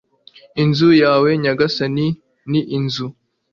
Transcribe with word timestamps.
inzu 0.63 0.89
yawe 1.01 1.29
nyagasani, 1.43 2.07
ni 2.49 2.61
inzu 2.77 3.07